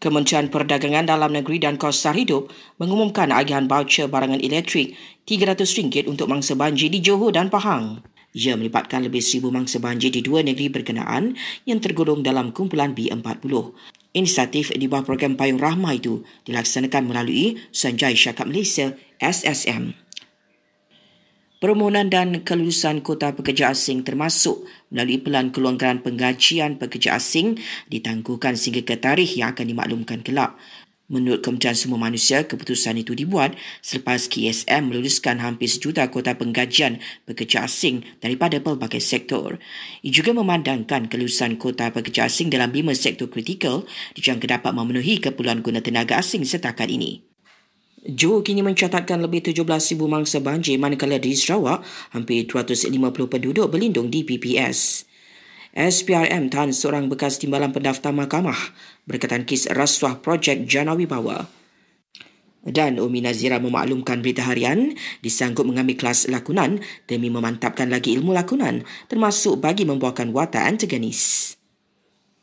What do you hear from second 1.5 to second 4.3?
dan Kos Sar Hidup mengumumkan agihan baucer